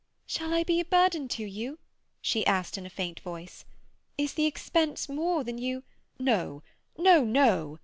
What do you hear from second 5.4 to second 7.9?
than you—" "No, no, no!